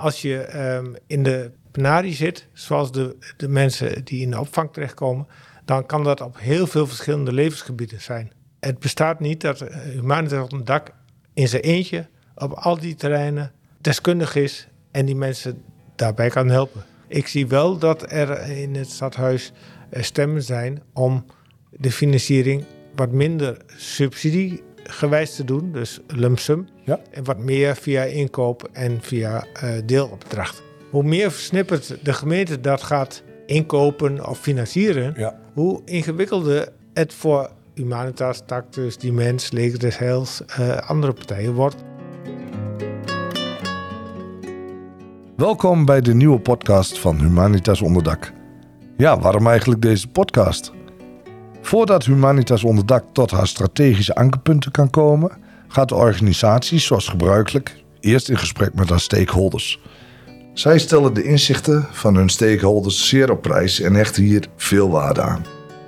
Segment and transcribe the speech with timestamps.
[0.00, 4.72] Als je ehm, in de penarie zit, zoals de, de mensen die in de opvang
[4.72, 5.26] terechtkomen,
[5.64, 8.32] dan kan dat op heel veel verschillende levensgebieden zijn.
[8.60, 10.92] Het bestaat niet dat uh, Humanitas op een dak
[11.34, 15.62] in zijn eentje op al die terreinen deskundig is en die mensen
[15.94, 16.84] daarbij kan helpen.
[17.08, 19.52] Ik zie wel dat er in het stadhuis
[19.90, 21.24] eh, stemmen zijn om
[21.70, 23.56] de financiering wat minder
[24.86, 27.00] subsidiegewijs te doen, dus lump sum, Ja.
[27.10, 30.62] en wat meer via inkoop en via uh, deelopdracht.
[30.90, 35.38] Hoe meer versnipperd de gemeente dat gaat inkopen of financieren, Ja.
[35.54, 41.76] hoe ingewikkelder het voor Humanitas, Tactus, Dimens, Leger des Heils, uh, andere partijen wordt.
[45.36, 48.32] Welkom bij de nieuwe podcast van Humanitas Onderdak.
[48.96, 50.72] Ja, waarom eigenlijk deze podcast?
[51.66, 55.30] Voordat Humanitas Onderdak tot haar strategische ankerpunten kan komen,
[55.68, 59.80] gaat de organisatie, zoals gebruikelijk, eerst in gesprek met haar stakeholders.
[60.54, 65.20] Zij stellen de inzichten van hun stakeholders zeer op prijs en hechten hier veel waarde
[65.20, 65.44] aan.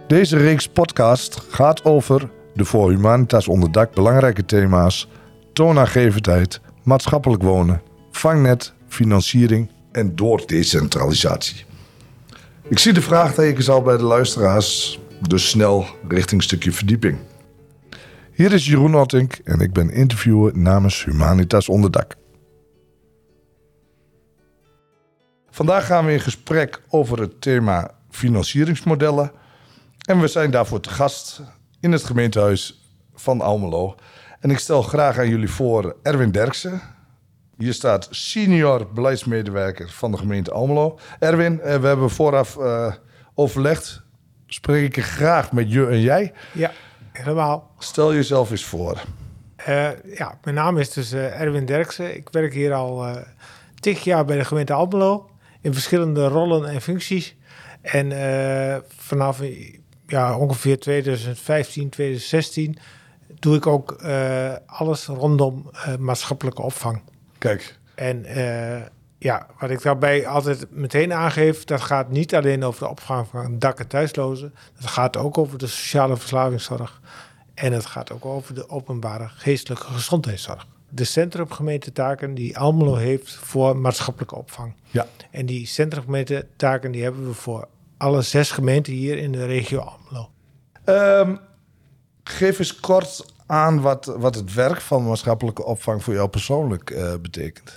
[0.06, 5.08] Deze reeks podcast gaat over de voor Humanitas Onderdak belangrijke thema's:
[5.52, 11.64] toonaangevendheid, maatschappelijk wonen, vangnet, financiering en door decentralisatie.
[12.68, 17.18] Ik zie de vraagtekens al bij de luisteraars, dus snel richting stukje verdieping.
[18.32, 22.14] Hier is Jeroen Ottink en ik ben interviewer namens Humanitas Onderdak.
[25.50, 29.32] Vandaag gaan we in gesprek over het thema financieringsmodellen.
[30.04, 31.40] En we zijn daarvoor te gast
[31.80, 32.82] in het gemeentehuis
[33.14, 33.94] van Almelo.
[34.40, 36.80] En ik stel graag aan jullie voor Erwin Derksen.
[37.56, 40.98] Hier staat senior beleidsmedewerker van de gemeente Almelo.
[41.18, 42.92] Erwin, we hebben vooraf uh,
[43.34, 44.06] overlegd.
[44.48, 46.32] Spreek ik graag met je en jij.
[46.52, 46.72] Ja,
[47.12, 47.70] helemaal.
[47.78, 49.02] Stel jezelf eens voor.
[49.68, 52.16] Uh, ja, mijn naam is dus uh, Erwin Derksen.
[52.16, 53.16] Ik werk hier al
[53.80, 55.30] tig jaar bij de gemeente Almelo.
[55.60, 57.36] In verschillende rollen en functies.
[57.82, 58.12] En
[58.96, 59.40] vanaf
[60.06, 62.78] ja, ongeveer 2015, 2016
[63.38, 67.02] doe ik ook uh, alles rondom uh, maatschappelijke opvang.
[67.38, 67.78] Kijk.
[67.94, 68.82] En uh,
[69.18, 73.58] ja, wat ik daarbij altijd meteen aangeef, dat gaat niet alleen over de opvang van
[73.58, 74.54] dak- en thuislozen.
[74.80, 77.00] Dat gaat ook over de sociale verslavingszorg.
[77.54, 80.66] En het gaat ook over de openbare geestelijke gezondheidszorg.
[80.88, 84.74] De centrumgemeentetaken die Almelo heeft voor maatschappelijke opvang.
[84.90, 85.06] Ja.
[85.30, 90.30] En die centrumgemeentetaken die hebben we voor alle zes gemeenten hier in de regio Almelo.
[90.84, 91.38] Um,
[92.24, 97.14] geef eens kort aan wat, wat het werk van maatschappelijke opvang voor jou persoonlijk uh,
[97.22, 97.76] betekent.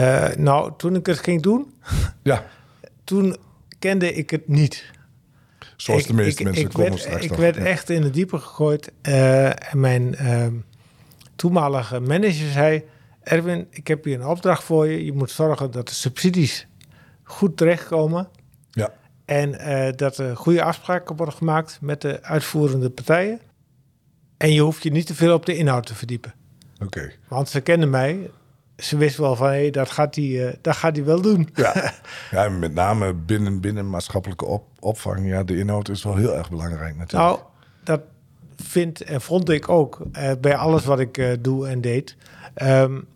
[0.00, 1.74] Uh, nou, toen ik het ging doen,
[2.22, 2.46] ja.
[3.04, 3.36] toen
[3.78, 4.94] kende ik het niet.
[5.76, 7.62] Zoals ik, de meeste ik, mensen ik komen werd, straks Ik werd ja.
[7.62, 8.92] echt in het diepe gegooid.
[9.02, 10.16] Uh, en mijn
[11.36, 12.84] toenmalige manager zei...
[13.22, 15.04] Erwin, ik heb hier een opdracht voor je.
[15.04, 16.66] Je moet zorgen dat de subsidies
[17.22, 18.28] goed terechtkomen.
[18.70, 18.92] Ja.
[19.24, 23.40] En uh, dat er goede afspraken worden gemaakt met de uitvoerende partijen.
[24.36, 26.34] En je hoeft je niet te veel op de inhoud te verdiepen.
[26.74, 26.84] Oké.
[26.84, 27.16] Okay.
[27.28, 28.30] Want ze kennen mij.
[28.76, 31.48] Ze wisten wel van, hé, hey, dat, gaat hij, uh, dat gaat hij wel doen.
[31.54, 31.92] Ja,
[32.30, 35.28] ja met name binnen, binnen maatschappelijke op, opvang.
[35.28, 37.30] Ja, de inhoud is wel heel erg belangrijk natuurlijk.
[37.30, 37.40] Nou,
[37.84, 38.00] dat
[38.56, 42.16] vind en vond ik ook uh, bij alles wat ik uh, doe en deed.
[42.62, 43.06] Um,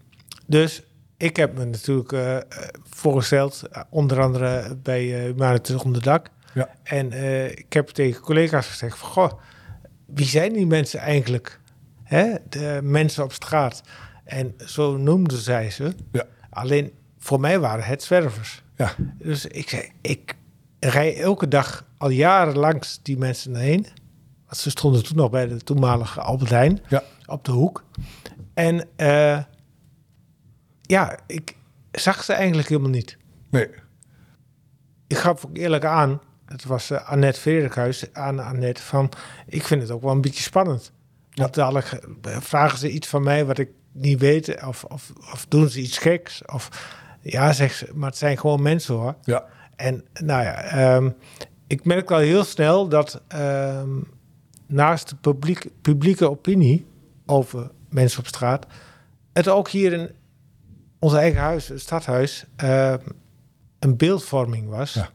[0.47, 0.83] dus
[1.17, 2.45] ik heb me natuurlijk
[2.91, 6.29] voorgesteld, onder andere bij uh, Humanitas Onderdak.
[6.55, 6.69] Ja.
[6.83, 7.13] En
[7.59, 9.33] ik heb tegen collega's gezegd van, goh,
[10.07, 11.61] wie zijn die mensen eigenlijk?
[12.03, 12.35] Hè?
[12.49, 13.83] De mensen op straat.
[14.31, 15.95] En zo noemden zij ze.
[16.13, 16.27] Ja.
[16.51, 18.63] Alleen voor mij waren het zwervers.
[18.77, 18.95] Ja.
[19.19, 20.37] Dus ik zei, ik
[20.79, 23.87] rij elke dag al jaren langs die mensen heen.
[24.47, 27.03] Want ze stonden toen nog bij de toenmalige Albert Heijn ja.
[27.27, 27.85] op de hoek.
[28.55, 29.43] En uh,
[30.83, 31.57] ja, ik
[31.91, 33.17] zag ze eigenlijk helemaal niet.
[33.51, 33.69] Nee.
[35.07, 39.13] Ik gaf ook eerlijk aan, het was uh, Annette Verenhuis, aan Annette, van
[39.47, 40.93] ik vind het ook wel een beetje spannend.
[41.35, 45.69] Want dadelijk vragen ze iets van mij wat ik niet weet, of, of, of doen
[45.69, 46.43] ze iets geks.
[46.47, 49.15] Of ja, zeg ze, maar het zijn gewoon mensen hoor.
[49.23, 49.45] Ja.
[49.77, 51.15] En nou ja, um,
[51.67, 54.09] ik merk al heel snel dat um,
[54.67, 56.87] naast de publiek, publieke opinie
[57.27, 58.67] over mensen op straat,
[59.33, 60.11] het ook hier in
[60.99, 62.95] ons eigen huis, het stadhuis, uh,
[63.79, 64.95] een beeldvorming was.
[64.95, 65.11] Ja.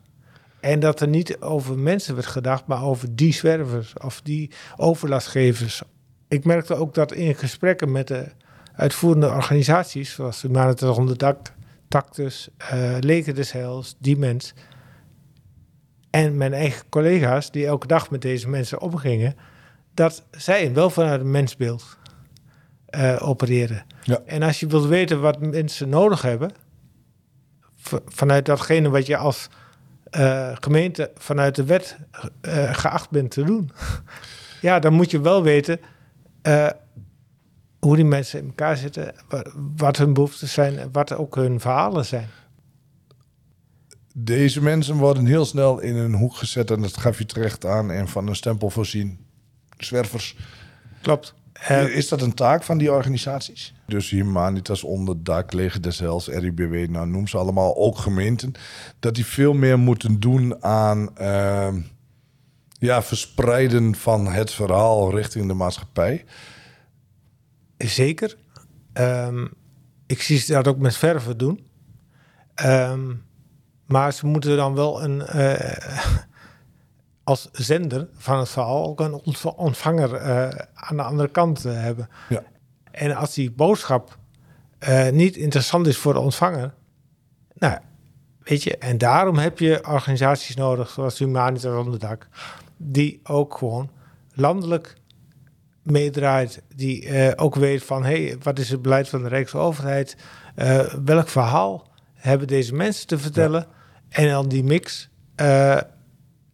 [0.60, 5.81] En dat er niet over mensen werd gedacht, maar over die zwervers of die overlastgevers.
[6.28, 8.31] Ik merkte ook dat in gesprekken met de
[8.75, 11.54] uitvoerende organisaties, zoals de Humanitas Onderdak,
[11.88, 14.54] Tactus, uh, Leger des Heils, Dimens,
[16.10, 19.36] en mijn eigen collega's die elke dag met deze mensen omgingen,
[19.94, 21.98] dat zij wel vanuit een mensbeeld
[22.89, 23.86] uh, opereren.
[24.04, 24.19] Ja.
[24.25, 26.51] En als je wilt weten wat mensen nodig hebben,
[28.06, 29.50] vanuit datgene wat je als
[30.04, 31.98] eh, gemeente vanuit de wet
[32.71, 33.71] geacht bent te doen.
[34.62, 35.80] ja, dan moet je wel weten
[37.85, 39.45] hoe die mensen in elkaar zitten, wa-
[39.75, 42.27] wat hun behoeften zijn en wat ook hun verhalen zijn.
[44.13, 47.91] Deze mensen worden heel snel in een hoek gezet en dat gaf je terecht aan
[47.91, 49.19] en van een stempel voorzien.
[49.77, 50.35] Zwervers.
[51.01, 51.33] Klopt.
[51.53, 53.73] Eh, is dat een taak van die organisaties?
[53.87, 58.51] Dus Humanitas, Onderdak, Leger des Heils, RIBW, nou noem ze allemaal, ook gemeenten.
[58.99, 61.81] Dat die veel meer moeten doen aan ehm,
[62.79, 66.25] ja, verspreiden van het verhaal richting de maatschappij.
[67.89, 68.35] Zeker.
[68.93, 69.47] Ehm,
[70.05, 71.67] ik zie ze dat ook met verven doen.
[72.55, 73.13] Ehm,
[73.85, 75.97] maar ze moeten dan wel een, eh,
[77.23, 81.73] als zender van het verhaal ook een ontv- ontvanger eh, aan de andere kant eh,
[81.73, 82.09] hebben.
[82.29, 82.43] Ja.
[82.91, 84.17] En als die boodschap
[85.11, 86.73] niet interessant is voor de ontvanger,
[87.53, 87.77] nou,
[88.43, 92.27] weet je, en daarom heb je organisaties nodig zoals Humanitas Onderdak,
[92.77, 93.89] die ook gewoon
[94.33, 94.95] landelijk
[95.85, 100.17] meedraait, die eh, ook weet van, hé, hey, wat is het beleid van de Rijksoverheid?
[100.55, 103.67] Eh, welk verhaal hebben deze mensen te vertellen?
[104.09, 105.77] En dan die mix, eh,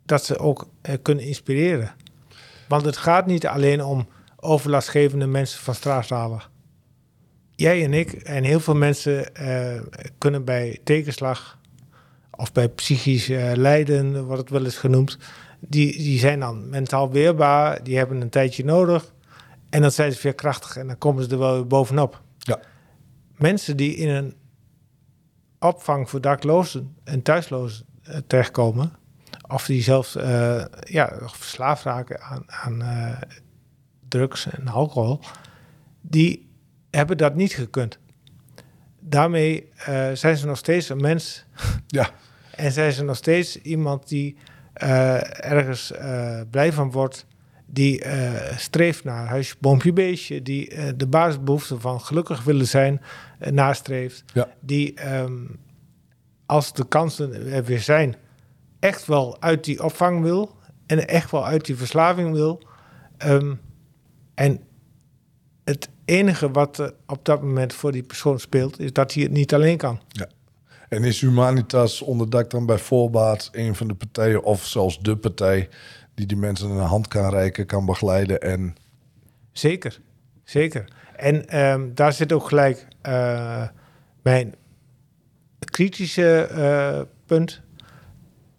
[0.05, 0.69] dat ze ook
[1.01, 1.91] kunnen inspireren.
[2.67, 6.41] Want het gaat niet alleen om overlastgevende mensen van straat halen.
[7.55, 9.31] Jij en ik en heel veel mensen
[10.17, 11.59] kunnen bij tegenslag
[12.31, 15.17] of bij psychisch lijden, wordt het wel eens genoemd,
[15.59, 19.13] die, die zijn dan mentaal weerbaar, die hebben een tijdje nodig
[19.71, 22.21] en dan zijn ze weer krachtig en dan komen ze er wel weer bovenop.
[22.37, 22.59] Ja.
[23.37, 24.35] Mensen die in een
[25.59, 28.93] opvang voor daklozen en thuislozen eh, terechtkomen,
[29.47, 33.21] of die zelfs eh, ja, verslaafd raken aan, aan eh,
[34.07, 35.19] drugs en alcohol,
[36.01, 36.49] die
[36.89, 37.99] hebben dat niet gekund.
[38.99, 39.69] Daarmee
[40.13, 41.45] zijn ze nog steeds een mens
[41.87, 42.09] Ja,
[42.55, 44.37] en zijn ze nog steeds iemand die
[44.73, 45.91] ergens
[46.49, 47.25] blij van wordt,
[47.73, 53.01] die eh, streeft naar huisje, boompje, beestje, die eh, de basisbehoeften van gelukkig willen zijn
[53.39, 54.47] eh, nastreeft, Ja.
[54.59, 55.33] die ehm,
[56.45, 58.15] als de kansen er weer zijn,
[58.79, 62.61] echt wel uit die opvang wil en echt wel uit die verslaving wil.
[63.17, 63.53] Ehm,
[64.33, 64.59] en
[65.63, 69.31] het enige wat er op dat moment voor die persoon speelt, is dat hij het
[69.31, 69.99] niet alleen kan.
[70.07, 70.27] ja.
[70.89, 75.69] En is Humanitas onderdak dan bij voorbaat een van de partijen of zelfs de partij
[76.21, 78.75] die die mensen een hand kan reiken, kan begeleiden en
[79.51, 79.99] Zeker,
[80.43, 80.85] zeker.
[81.15, 83.67] En ehm, daar zit ook gelijk eh,
[84.21, 84.55] mijn
[85.59, 87.61] kritische eh, punt.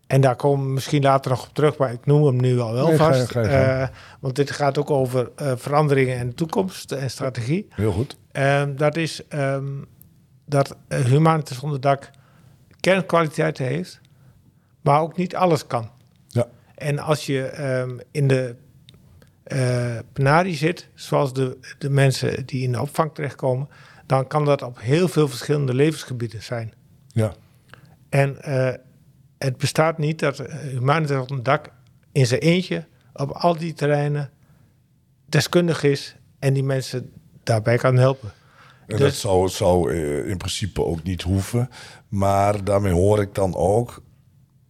[0.07, 2.73] En daar komen we misschien later nog op terug, maar ik noem hem nu al
[2.73, 3.31] wel Nee, ga je- vast.
[3.31, 3.47] ga je.
[3.49, 3.89] Eh,
[4.21, 7.67] want dit gaat ook over veranderingen en toekomst en strategie.
[7.75, 8.17] heel goed.
[8.33, 9.67] Ehm, dat is ehm,
[10.47, 12.11] dat Humanitas Onderdak
[12.81, 14.01] kernkwaliteiten heeft,
[14.81, 15.91] maar ook niet alles kan.
[16.83, 18.55] En als je ehm, in de
[19.43, 23.69] eh penarie zit, zoals de, de mensen die in de opvang terechtkomen,
[24.07, 26.73] dan kan dat op heel veel verschillende levensgebieden zijn.
[27.09, 27.35] Ja,
[28.09, 28.75] En eh,
[29.39, 31.71] het bestaat niet dat eh, Humanitas op een dak
[32.13, 34.31] in zijn eentje op al die terreinen
[35.27, 37.13] deskundig is en die mensen
[37.43, 38.33] daarbij kan helpen.
[38.87, 39.95] en Dus- dat zou, zou
[40.27, 41.69] in principe ook niet hoeven.
[42.09, 44.03] Maar daarmee hoor ik dan ook,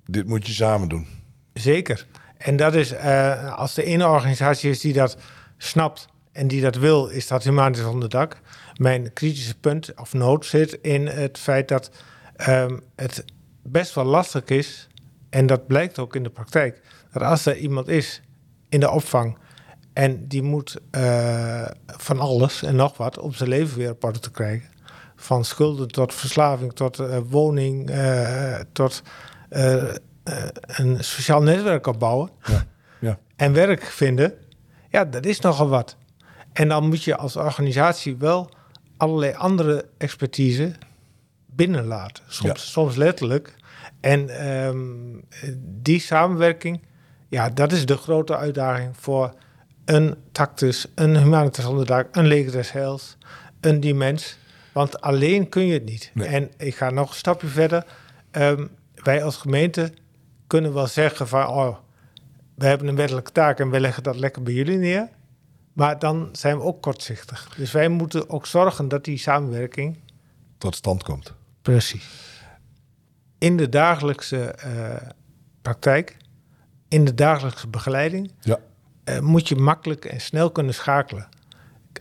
[0.04, 1.06] dit moet je samen doen.
[1.52, 2.06] Zeker.
[2.36, 5.16] En dat is, eh, als de ene organisatie is die dat
[5.58, 8.40] snapt en die dat wil, is dat Humanitas onder dak.
[8.76, 11.90] Mijn kritische punt of nood zit in het feit dat
[12.36, 13.24] ehm, het
[13.62, 14.88] best wel lastig is,
[15.30, 16.80] en dat blijkt ook in de praktijk,
[17.12, 18.22] dat als er iemand is
[18.68, 19.38] in de opvang
[19.92, 24.18] en die moet eh, van alles en nog wat om zijn leven weer op orde
[24.18, 24.70] te krijgen.
[25.16, 27.90] Van schulden tot verslaving, tot eh, woning,
[28.72, 29.02] tot
[30.66, 32.66] een sociaal netwerk opbouwen Ja,
[33.00, 33.18] ja.
[33.36, 34.34] en werk vinden.
[34.88, 35.96] Ja, dat is nogal wat.
[36.52, 38.50] En dan moet je als organisatie wel
[38.96, 40.72] allerlei andere expertise
[41.46, 42.24] binnenlaten.
[42.26, 43.54] Soms, soms letterlijk.
[44.00, 44.78] En ehm,
[45.58, 46.82] die samenwerking,
[47.28, 49.34] ja, dat is de grote uitdaging voor
[49.84, 53.16] een Tactus, een Humanitas Onderdak, een Leger des Heils,
[53.60, 54.38] een Dimens.
[54.72, 56.10] Want alleen kun je het niet.
[56.14, 56.28] Nee.
[56.28, 57.84] En ik ga nog een stapje verder.
[58.30, 59.92] Ehm, wij als gemeente
[60.52, 61.46] kunnen wel zeggen van...
[61.46, 61.76] Oh,
[62.54, 65.08] we hebben een wettelijke taak en we leggen dat lekker bij jullie neer.
[65.72, 67.54] Maar dan zijn we ook kortzichtig.
[67.56, 69.98] Dus wij moeten ook zorgen dat die samenwerking
[70.58, 71.34] Tot stand komt.
[71.62, 72.08] Precies.
[73.38, 75.08] In de dagelijkse eh,
[75.62, 76.16] praktijk,
[76.88, 78.58] in de dagelijkse begeleiding, Ja,
[79.04, 81.28] eh, moet je makkelijk en snel kunnen schakelen.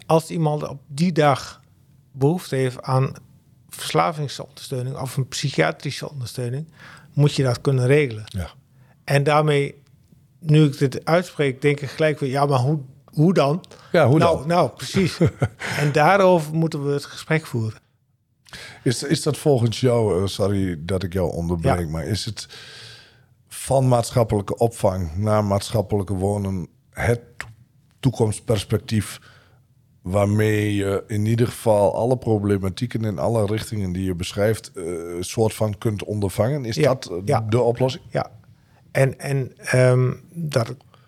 [0.06, 1.62] Als iemand op die dag
[2.12, 3.14] behoefte heeft aan
[3.70, 6.68] verslavingsondersteuning of een psychiatrische ondersteuning,
[7.14, 8.24] moet je dat kunnen regelen.
[8.26, 8.50] Ja.
[9.04, 9.82] En daarmee,
[10.40, 13.64] nu ik dit uitspreek, denk ik gelijk weer, ja, maar hoe, hoe dan?
[13.92, 14.48] Ja, hoe nou, dan?
[14.48, 15.18] Nou, precies.
[15.82, 17.80] en daarover moeten we het gesprek voeren.
[18.84, 21.88] Is, is dat volgens jou, eh, sorry dat ik jou onderbreek, Ja.
[21.88, 22.48] maar is het
[23.48, 27.48] van maatschappelijke opvang naar maatschappelijke wonen het to-
[28.00, 29.20] toekomstperspectief
[30.02, 34.84] waarmee je in ieder geval alle problematieken in alle richtingen die je beschrijft, eh,
[35.16, 36.66] een soort van kunt ondervangen?
[36.66, 36.84] Is Ja.
[36.94, 37.42] dat eh, Ja.
[37.42, 38.04] de oplossing?
[38.10, 38.32] Ja,
[38.92, 40.68] en, en ehm, daar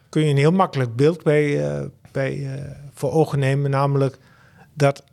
[0.09, 3.69] kun je een heel makkelijk beeld bij, eh, bij eh, voor ogen nemen.
[3.71, 4.17] Namelijk
[4.73, 5.03] dat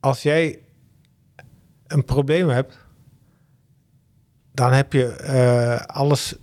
[0.00, 0.58] als jij
[1.86, 2.78] een probleem hebt,
[4.54, 6.36] dan heb je eh, alles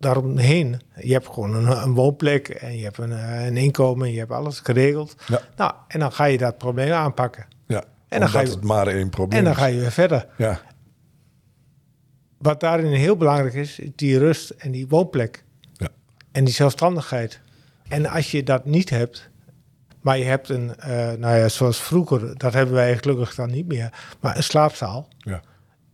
[0.00, 0.80] daaromheen.
[0.94, 4.30] Je hebt gewoon een, een woonplek en je hebt een, eh, een inkomen, je hebt
[4.30, 5.14] alles geregeld.
[5.26, 5.40] Ja.
[5.56, 7.46] Nou, en dan ga je dat probleem aanpakken.
[7.66, 10.26] Ja, En dan ga je- het maar één probleem En dan ga je weer verder.
[10.36, 10.60] Ja,
[12.38, 15.44] Wat daarin heel belangrijk is, is die rust en die woonplek.
[15.72, 15.88] ja,
[16.32, 17.40] En die zelfstandigheid.
[17.88, 19.30] En als je dat niet hebt,
[20.00, 23.66] maar je hebt een, eh, nou ja, zoals vroeger, dat hebben wij gelukkig dan niet
[23.66, 25.08] meer, maar een slaapzaal.
[25.18, 25.40] ja,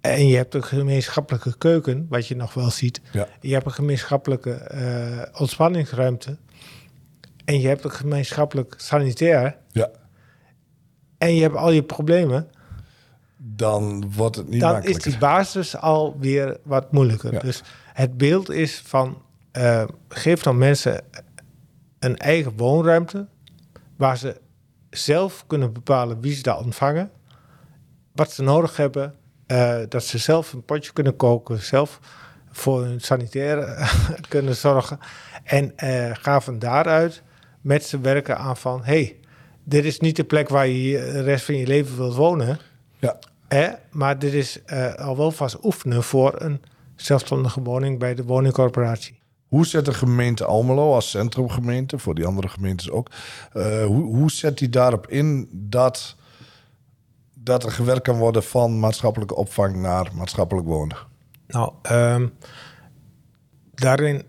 [0.00, 3.00] En je hebt een gemeenschappelijke keuken, wat je nog wel ziet.
[3.12, 6.36] ja, Je hebt een gemeenschappelijke eh, ontspanningsruimte.
[7.44, 9.56] En je hebt een gemeenschappelijk sanitair.
[9.72, 9.90] ja.
[11.18, 12.50] En je hebt al je problemen.
[13.36, 15.06] Dan wordt het niet dan makkelijker.
[15.06, 17.32] is die basis alweer wat moeilijker.
[17.32, 17.40] Ja.
[17.40, 17.62] Dus
[17.92, 19.22] het beeld is van
[19.52, 21.04] eh, geef dan mensen
[21.98, 23.26] een eigen woonruimte
[23.96, 24.40] waar ze
[24.90, 27.10] zelf kunnen bepalen wie ze daar ontvangen,
[28.12, 29.14] wat ze nodig hebben,
[29.46, 32.00] eh, dat ze zelf een potje kunnen koken, zelf
[32.50, 33.86] voor hun sanitaire
[34.28, 34.98] kunnen zorgen
[35.44, 37.22] en eh, ga van daaruit
[37.60, 39.16] met ze werken aan van hey,
[39.64, 42.58] dit is niet de plek waar je de rest van je leven wilt wonen.
[42.98, 43.68] Ja, Hè?
[43.90, 46.62] Maar dit is eh, al wel vast oefenen voor een
[46.96, 49.18] zelfstandige woning bij de woningcorporatie.
[49.48, 53.10] Hoe zet de gemeente Almelo als centrumgemeente, voor die andere gemeentes ook,
[53.52, 56.16] hoe, hoe zet die daarop in dat,
[57.46, 60.96] dat er gewerkt kan worden van maatschappelijke opvang naar maatschappelijk wonen?
[61.46, 62.26] Nou, ehm,
[63.74, 64.22] daarin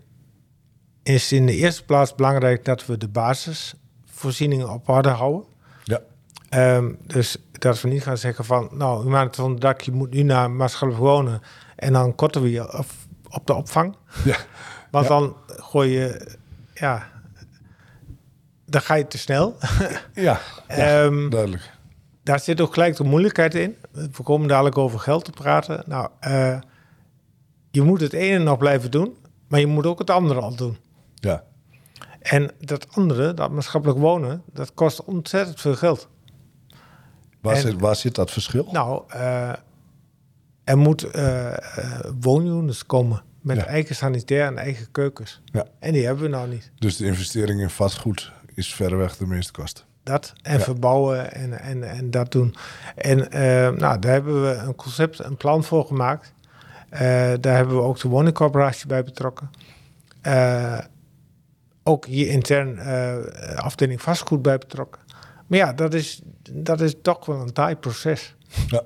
[1.02, 5.44] is in de eerste plaats belangrijk dat we de basisvoorzieningen op orde houden.
[5.84, 6.00] Ja,
[6.48, 9.80] Ehm, dus dat we niet gaan zeggen van, nou, u maakt het van het dak,
[9.80, 11.40] je moet nu naar maatschappelijk wonen
[11.76, 12.78] en dan korten we je
[13.30, 13.96] op, de opvang.
[14.24, 14.36] ja,
[14.90, 15.18] Want Ja.
[15.18, 16.36] dan gooi je,
[16.74, 17.08] ja,
[18.66, 19.56] dan ga je te snel.
[20.14, 21.70] ja, Ehm, duidelijk.
[22.28, 23.76] Daar zit ook gelijk de moeilijkheid in.
[23.92, 25.82] We komen dadelijk over geld te praten.
[25.86, 26.58] Nou, eh,
[27.70, 29.16] je moet het ene nog blijven doen,
[29.48, 30.76] maar je moet ook het andere al doen.
[31.14, 31.44] Ja,
[32.20, 36.08] En dat andere, dat maatschappelijk wonen, dat kost ontzettend veel geld.
[37.40, 38.68] waar, En- zit, waar zit dat verschil?
[38.72, 39.52] Nou, eh,
[40.64, 41.06] er moet
[42.20, 43.66] woonunits komen met Ja.
[43.66, 45.40] eigen sanitair en eigen keukens.
[45.44, 45.64] Ja.
[45.78, 46.70] En die hebben we nou niet.
[46.78, 49.84] Dus de investering in vastgoed is verreweg de meeste kosten.
[50.08, 50.64] Dat en Ja.
[50.64, 52.54] verbouwen en, en, en dat doen.
[52.96, 56.32] En eh, nou, daar hebben we een concept, een plan voor gemaakt.
[56.88, 57.00] Eh,
[57.40, 59.50] daar hebben we ook de woningcorporatie bij betrokken.
[60.20, 60.78] Eh,
[61.82, 62.78] ook hier intern
[63.56, 65.00] afdeling vastgoed bij betrokken.
[65.46, 66.20] Maar ja, dat is,
[66.52, 68.34] dat is toch wel een taai proces.
[68.68, 68.82] Ja,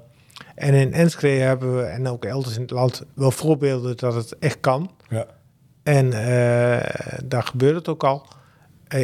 [0.55, 4.39] En in Enschede hebben we, en ook elders in het land, wel voorbeelden dat het
[4.39, 4.91] echt kan.
[5.09, 5.27] ja,
[5.83, 6.11] En
[7.25, 8.27] daar gebeurt het ook al.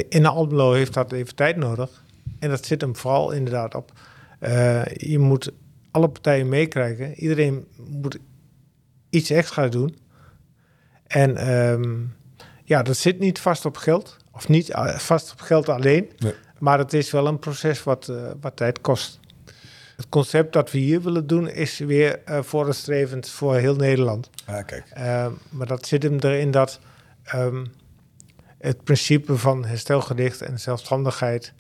[0.09, 2.03] In Almelo heeft dat even tijd nodig.
[2.39, 3.93] En dat zit hem vooral inderdaad op.
[4.39, 5.53] eh, je moet
[5.91, 7.15] alle partijen meekrijgen.
[7.15, 8.19] Iedereen moet
[9.11, 9.99] iets extra doen.
[11.07, 11.97] En ehm,
[12.65, 14.17] ja, dat zit niet vast op geld.
[14.33, 16.11] Of niet eh, vast op geld alleen.
[16.19, 16.35] nee.
[16.59, 19.21] Maar het is wel een proces wat, eh, wat tijd kost.
[19.97, 24.31] Het concept dat we hier willen doen is weer eh vooruitstrevend voor heel Nederland.
[24.45, 24.85] Ah, kijk.
[24.93, 26.81] Ehm, maar dat zit hem erin dat
[27.25, 27.65] ehm,
[28.59, 31.53] het principe van herstelgericht en zelfstandigheid,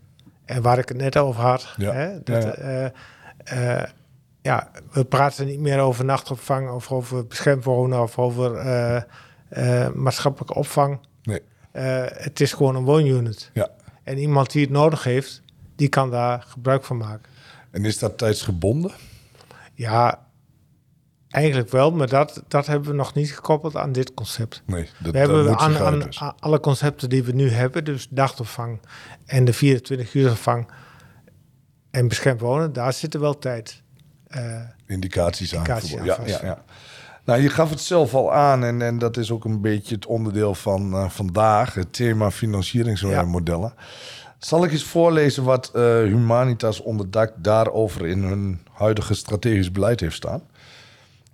[0.48, 2.90] en waar ik het net over had, Ja, hè, dat, ja, eh,
[3.44, 3.88] eh,
[4.42, 10.54] ja, we praten niet meer over nachtopvang of over beschermd wonen of over eh, maatschappelijke
[10.54, 10.98] opvang.
[11.22, 11.40] Nee,
[12.12, 13.50] het is gewoon een woonunit.
[13.52, 13.68] ja.
[14.04, 15.42] En iemand die het nodig heeft,
[15.76, 17.30] die kan daar gebruik van maken.
[17.70, 18.92] En is dat tijdsgebonden?
[19.74, 20.26] Ja,
[21.28, 24.62] eigenlijk wel, maar dat, dat hebben we nog niet gekoppeld aan dit concept.
[24.66, 26.20] Nee, dat, We hebben dat aan, dus.
[26.20, 28.80] aan alle concepten die we nu hebben, dus dagopvang
[29.26, 30.68] en de 24 uursopvang
[31.90, 33.82] en beschermd wonen, daar zitten wel tijd.
[34.28, 35.58] eh, indicaties aan.
[35.58, 36.18] Indicaties verbonden.
[36.18, 36.64] aan ja, ja, ja.
[37.24, 40.06] Nou, je gaf het zelf al aan en, en dat is ook een beetje het
[40.06, 43.72] onderdeel van eh, vandaag, het thema financieringsmodellen.
[44.38, 50.16] Zal ik eens voorlezen wat uh, Humanitas onderdak daarover in hun huidige strategisch beleid heeft
[50.16, 50.42] staan?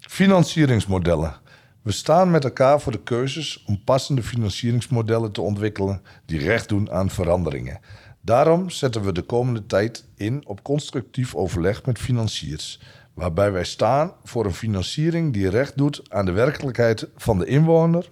[0.08, 1.34] Financieringsmodellen.
[1.82, 6.90] We staan met elkaar voor de keuzes om passende financieringsmodellen te ontwikkelen die recht doen
[6.90, 7.80] aan veranderingen.
[8.20, 12.80] Daarom zetten we de komende tijd in op constructief overleg met financiers,
[13.14, 18.10] waarbij wij staan voor een financiering die recht doet aan de werkelijkheid van de inwoner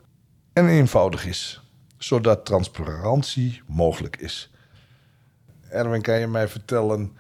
[0.53, 1.63] en eenvoudig is,
[1.99, 4.51] zodat transparantie mogelijk is.
[5.69, 7.17] Erwin, kan je mij vertellen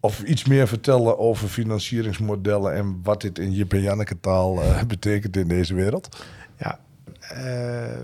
[0.00, 4.82] of iets meer vertellen over financieringsmodellen en wat dit in Jip en Janneke taal uh,
[4.94, 6.24] betekent in deze wereld?
[6.56, 6.80] Ja,
[7.22, 7.36] uh,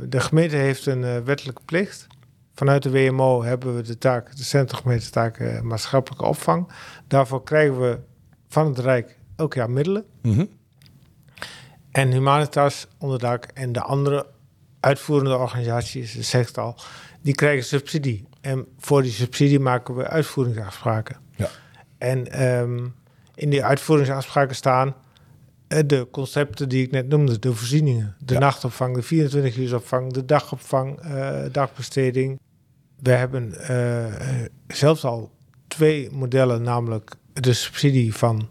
[0.09, 2.07] de gemeente heeft een uh, wettelijke plicht.
[2.55, 6.69] Vanuit de WMO hebben we de taak, de centrumgemeentetaak maatschappelijke opvang.
[7.07, 7.99] Daarvoor krijgen we
[8.49, 10.05] van het Rijk elk jaar middelen.
[10.23, 10.49] Mm -hmm.
[11.91, 14.27] En Humanitas, Onderdak en de andere
[14.81, 16.77] uitvoerende organisaties, de zegt al,
[17.23, 18.27] die krijgen subsidie.
[18.41, 21.24] En voor die subsidie maken we uitvoeringsafspraken.
[22.05, 22.95] En um,
[23.35, 24.95] in die uitvoeringsafspraken staan
[25.69, 28.41] uh, de concepten die ik net noemde, de voorzieningen, de ja.
[28.41, 32.41] nachtopvang, de 24 uursopvang, de dagopvang, uh, dagbesteding.
[33.03, 34.05] We hebben uh,
[34.67, 35.31] zelfs al
[35.69, 38.49] twee modellen, namelijk de subsidie van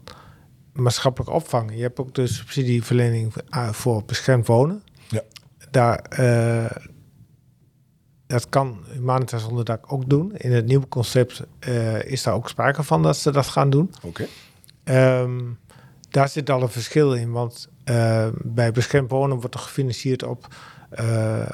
[0.73, 1.75] maatschappelijke opvang.
[1.75, 3.33] Je hebt ook de subsidieverlening
[3.71, 4.83] voor beschermd wonen.
[5.09, 5.21] Ja.
[5.71, 6.03] Daar,
[8.33, 10.35] dat kan Humanitas Onderdak ook doen.
[10.37, 13.93] In het nieuwe concept uh, is daar ook sprake van dat ze dat gaan doen.
[14.01, 14.27] Oké.
[14.83, 15.21] Okay.
[15.21, 15.45] Um, ehm,
[16.09, 20.47] daar zit al een verschil in, want uh, bij beschermd wonen wordt er gefinancierd op
[20.91, 21.47] uh,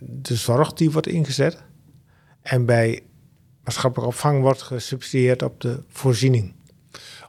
[0.00, 1.62] de zorg die wordt ingezet.
[2.42, 3.02] En bij
[3.64, 6.54] maatschappelijke opvang wordt gesubsidieerd op de voorziening.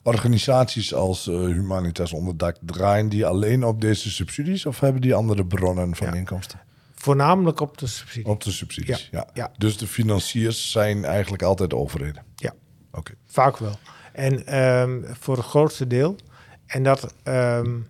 [0.03, 5.95] Organisaties als Humanitas Onderdak draaien die alleen op deze subsidies of hebben die andere bronnen
[5.95, 6.13] van ja.
[6.13, 6.66] inkomsten?
[7.07, 8.25] Voornamelijk op de subsidie.
[8.25, 9.27] Op de subsidies, ja.
[9.33, 9.51] ja.
[9.57, 12.23] Dus de financiers zijn eigenlijk altijd overheden?
[12.35, 12.53] Ja,
[12.91, 13.13] oké.
[13.25, 13.79] vaak wel.
[14.13, 16.15] En um, voor het grootste deel.
[16.65, 17.87] En dat um,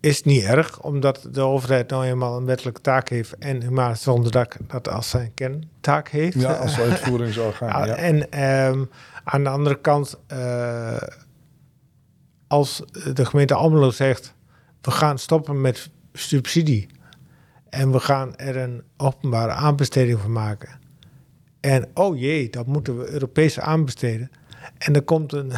[0.00, 4.30] is niet erg, omdat de overheid nou eenmaal een wettelijke taak heeft en Humanitas zonder
[4.30, 6.40] dak dat als zijn kerntaak heeft.
[6.40, 7.86] Ja, als uitvoeringsorgaan.
[7.88, 7.94] ja.
[7.94, 8.90] En um,
[9.24, 10.96] aan de andere kant, uh,
[12.46, 12.82] als
[13.14, 14.34] de gemeente Almelo zegt,
[14.80, 16.94] we gaan stoppen met subsidie
[17.76, 20.68] en we gaan er een openbare aanbesteding van maken.
[21.60, 24.30] En oh jee, dat moeten we Europees aanbesteden.
[24.78, 25.52] En er komt een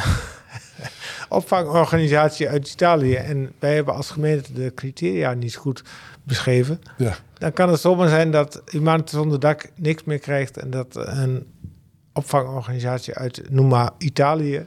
[1.39, 3.15] opvangorganisatie uit Italië.
[3.15, 5.83] En wij hebben als gemeente de criteria niet goed
[6.23, 6.81] beschreven.
[6.97, 7.15] Ja.
[7.37, 10.57] Dan kan het zomaar zijn dat iemand zonder dak niks meer krijgt.
[10.57, 11.47] En dat een
[12.13, 14.65] opvangorganisatie uit, noem maar Italië,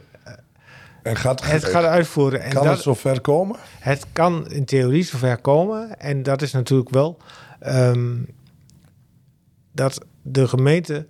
[1.03, 2.41] en gaat, het gaat uitvoeren.
[2.41, 3.57] En kan dat, het zover komen?
[3.79, 5.99] Het kan in theorie zover komen.
[5.99, 7.17] En dat is natuurlijk wel
[7.67, 8.27] um,
[9.71, 11.07] dat de gemeente,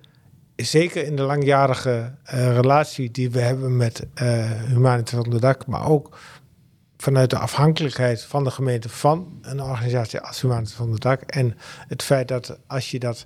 [0.56, 5.88] zeker in de langjarige uh, relatie die we hebben met uh, Humanitas onder dak, maar
[5.88, 6.17] ook
[6.97, 12.03] vanuit de afhankelijkheid van de gemeente van een organisatie als Humanitas onder dak en het
[12.03, 13.25] feit dat als je dat,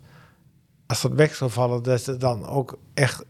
[0.87, 3.23] als dat weg zou vallen, dat er dan ook echt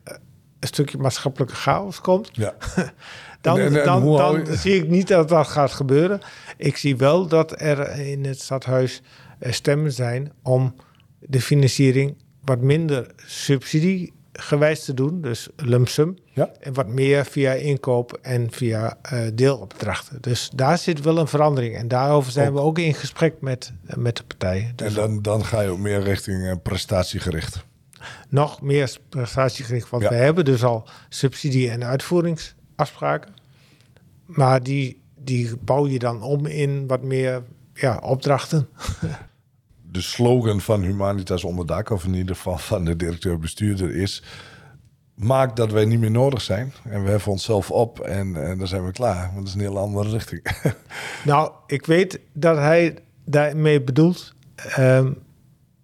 [0.60, 2.30] een stukje maatschappelijke chaos komt.
[2.32, 2.56] Ja.
[3.48, 6.20] dan, en, en, dan, dan zie ik niet dat dat gaat gebeuren.
[6.58, 9.02] Ik zie wel dat er in het stadhuis
[9.40, 10.76] stemmen zijn om
[11.20, 16.50] de financiering wat minder subsidiegewijs te doen, dus lump sum, ja.
[16.60, 20.22] en wat meer via inkoop en via uh, deelopdrachten.
[20.22, 24.18] Dus daar zit wel een verandering en daarover zijn we ook in gesprek met, met
[24.18, 24.74] de partijen.
[24.76, 27.66] Dus en dan, dan ga je ook meer richting uh, prestatiegericht.
[28.30, 30.10] Nog meer prestatiegericht, want ja.
[30.10, 33.34] we hebben dus al subsidie- en uitvoeringsafspraken.
[34.28, 38.68] Maar die, die bouw je dan om in wat meer ja, opdrachten.
[39.92, 44.24] De slogan van Humanitas Onderdak, of in ieder geval van de directeur-bestuurder, is:
[45.14, 46.74] Maak dat wij niet meer nodig zijn.
[46.84, 49.24] En we heffen onszelf op en, en dan zijn we klaar.
[49.24, 50.62] Want dat is een hele andere richting.
[51.26, 54.34] nou, ik weet dat hij daarmee bedoelt
[54.78, 55.18] um,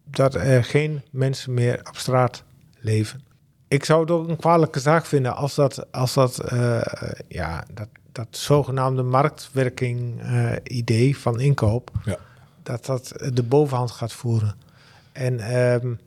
[0.06, 2.44] dat er geen mensen meer op straat
[2.80, 3.22] leven.
[3.68, 6.82] Ik zou het ook een kwalijke zaak vinden als dat, als dat, uh,
[7.28, 12.18] ja, dat, dat zogenaamde marktwerking-idee uh, van inkoop, ja.
[12.64, 14.56] dat dat de bovenhand gaat voeren.
[15.12, 16.00] En um,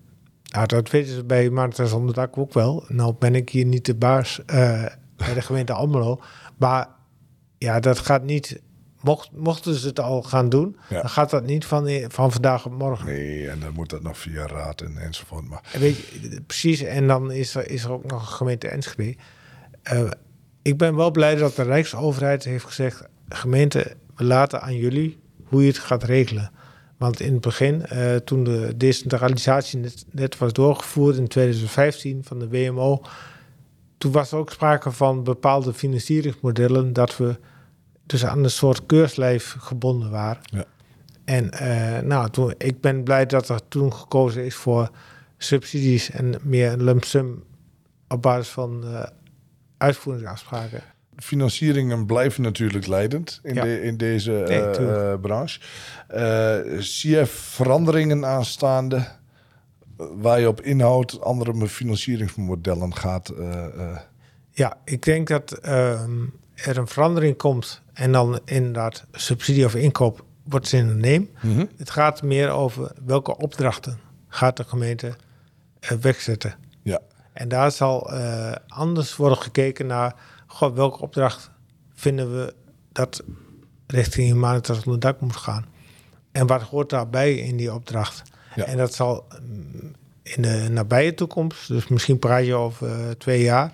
[0.44, 2.84] nou, dat weten ze bij Martens Onderdak ook wel.
[2.88, 4.44] Nou ben ik hier niet de baas uh,
[5.16, 6.20] bij de gemeente Almelo,
[6.56, 6.88] maar
[7.58, 8.60] ja, dat gaat niet
[9.00, 11.00] Mocht, mochten ze het al gaan doen, ja.
[11.00, 13.06] dan gaat dat niet van, van vandaag op morgen.
[13.06, 15.48] Nee, en dan moet dat nog via raad en enzovoort.
[15.48, 15.60] Maar...
[15.72, 19.16] En weet je, precies, en dan is er, is er ook nog een gemeente Enschede.
[19.92, 20.10] Uh,
[20.66, 23.02] ik ben wel blij dat de Rijksoverheid heeft gezegd...
[23.28, 26.50] gemeente, we laten aan jullie hoe je het gaat regelen.
[26.96, 32.38] Want in het begin, uh, toen de decentralisatie net, net, was doorgevoerd in 2015 van
[32.38, 33.02] de WMO,
[33.98, 37.38] toen was er ook sprake van bepaalde financieringsmodellen dat we
[38.06, 40.42] dus aan een soort keurslijf gebonden waren.
[40.42, 40.64] Ja.
[41.24, 44.90] En uh, nou, toen, ik ben blij dat er toen gekozen is voor
[45.38, 47.44] subsidies en meer een lump sum
[48.08, 49.02] op basis van uh,
[49.76, 50.82] uitvoeringsafspraken.
[51.16, 55.60] Financieringen blijven natuurlijk leidend in, de, in deze nee, branche.
[56.78, 59.06] zie je veranderingen aanstaande
[59.96, 63.32] waar je op inhoud andere financieringsmodellen gaat?
[64.50, 70.24] Ja, ik denk dat ehm, er een verandering komt en dan inderdaad subsidie of inkoop
[70.44, 71.30] wordt zin in neem.
[71.40, 75.16] Mm Het gaat meer over welke opdrachten gaat de gemeente
[76.00, 76.54] wegzetten.
[77.36, 80.14] En daar zal uh, anders worden gekeken naar
[80.46, 81.50] goh, welke opdracht
[81.94, 82.54] vinden we
[82.92, 83.22] dat
[83.86, 85.66] richting Humanitas onder dak moet gaan.
[86.32, 88.22] En wat hoort daarbij in die opdracht?
[88.54, 88.64] Ja.
[88.64, 93.42] En dat zal mm, in de nabije toekomst, dus misschien praat je over uh, twee
[93.42, 93.72] jaar,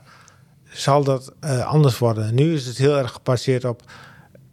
[0.64, 2.34] zal dat anders worden.
[2.34, 3.82] Nu is het heel erg gebaseerd op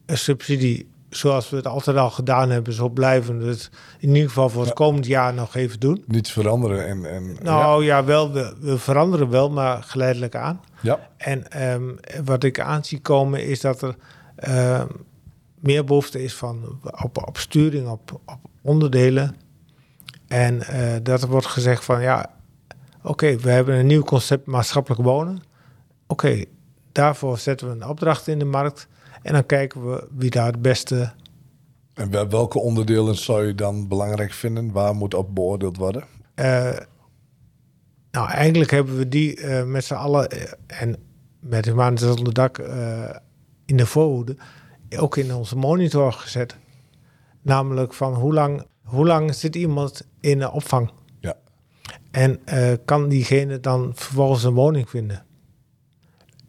[0.05, 3.69] een subsidie zoals we het altijd al gedaan hebben, zo blijven we het
[3.99, 6.03] in ieder geval voor het komend jaar nog even doen.
[6.07, 7.05] Niets veranderen en...
[7.05, 10.61] en nou ja, wel, we, we, veranderen wel, maar geleidelijk aan.
[10.81, 11.09] Ja.
[11.17, 13.95] En um, wat ik aan zie komen is dat er
[14.47, 14.81] uh,
[15.59, 19.35] meer behoefte is van, op, op sturing, op, op onderdelen.
[20.27, 22.31] En uh, dat er wordt gezegd van ja,
[23.03, 25.41] oké, we hebben een nieuw concept maatschappelijk wonen.
[26.07, 26.43] Oké,
[26.91, 28.87] daarvoor zetten we een opdracht in de markt.
[29.21, 31.11] En dan kijken we wie daar het beste.
[31.93, 34.71] En welke onderdelen zou je dan belangrijk vinden?
[34.71, 36.03] Waar moet op beoordeeld worden?
[36.35, 36.77] Uh,
[38.11, 40.95] nou, eigenlijk hebben we die uh, met z'n allen uh, en
[41.39, 42.57] met Humanitas onder dak
[43.65, 44.37] in de voorhoede
[44.97, 46.55] ook in onze monitor gezet.
[47.41, 50.91] Namelijk van hoe lang, hoe lang zit iemand in de opvang?
[51.19, 51.35] Ja.
[52.11, 52.39] En
[52.85, 55.25] kan diegene dan vervolgens een woning vinden?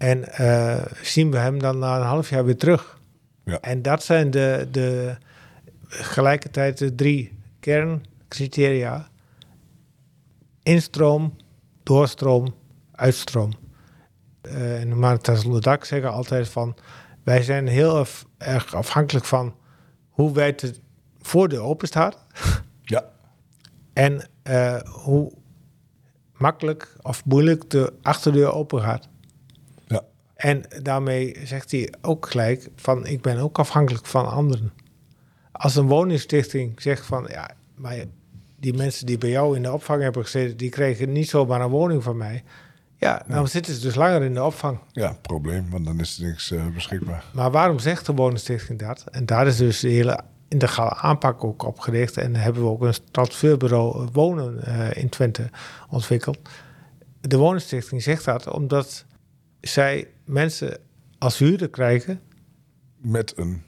[0.00, 2.98] En uh, zien we hem dan na een half jaar weer terug.
[3.44, 3.60] Ja.
[3.60, 5.16] En dat zijn de, de
[5.88, 9.08] gelijkertijd de drie kerncriteria.
[10.62, 11.36] Instroom,
[11.82, 12.54] doorstroom,
[12.92, 13.52] uitstroom.
[14.42, 16.76] Uh, en Humanitas onder dak zeggen altijd van...
[17.22, 18.06] wij zijn heel
[18.38, 19.54] erg afhankelijk van
[20.08, 20.74] hoe wijd de
[21.20, 22.24] voordeur open staat.
[22.82, 23.04] Ja.
[23.92, 25.32] en uh, hoe
[26.36, 29.10] makkelijk of moeilijk de achterdeur open gaat.
[30.40, 34.72] En daarmee zegt hij ook gelijk van ik ben ook afhankelijk van anderen.
[35.53, 38.05] Als een woningstichting zegt van ja, maar
[38.57, 41.70] die mensen die bij jou in de opvang hebben gezeten, die kregen niet zomaar een
[41.70, 42.42] woning van mij.
[42.96, 44.79] Ja, dan zitten ze dus langer in de opvang.
[44.92, 47.24] Ja, probleem, want dan is er niks uh, beschikbaar.
[47.33, 49.05] Maar waarom zegt de woningstichting dat?
[49.11, 52.16] En daar is dus de hele integrale aanpak ook op gericht.
[52.16, 55.50] En hebben we ook een transferbureau wonen uh, in Twente
[55.88, 56.38] ontwikkeld.
[57.20, 59.05] De woningstichting zegt dat omdat
[59.61, 60.79] zij mensen
[61.18, 62.20] als huurder krijgen.
[62.96, 63.62] Met een.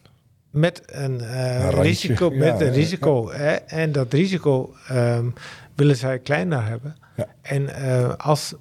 [0.51, 2.31] Met een, uh, risico.
[2.31, 3.33] Met een risico.
[3.33, 3.53] Hè?
[3.53, 5.33] En dat risico um,
[5.75, 6.97] willen zij kleiner hebben.
[7.41, 8.55] En uh, als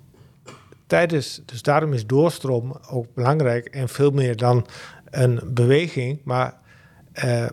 [0.88, 4.66] tijdens, dus daarom is doorstroom ook belangrijk en veel meer dan
[5.10, 6.22] een beweging.
[6.24, 6.54] Maar
[7.26, 7.46] uh,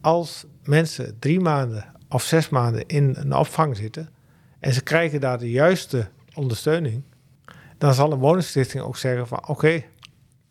[0.00, 4.08] als mensen drie maanden of zes maanden in een opvang zitten
[4.62, 7.02] en ze krijgen daar de juiste ondersteuning,
[7.82, 9.50] dan zal een woningstichting ook zeggen van oké.
[9.50, 9.86] Okay,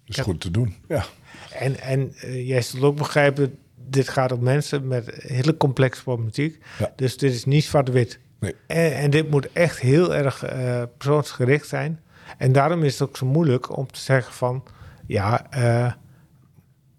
[0.05, 1.05] is goed te doen, ja.
[1.53, 6.63] En, en uh, jij zult ook begrijpen, dit gaat om mensen met hele complexe problematiek.
[6.79, 6.93] Ja.
[6.95, 8.19] Dus dit is niet zwart-wit.
[8.39, 8.55] Nee.
[8.67, 11.99] En, en, dit moet echt heel erg uh, persoonsgericht zijn.
[12.37, 14.63] En daarom is het ook zo moeilijk om te zeggen van...
[15.07, 15.91] ja, uh,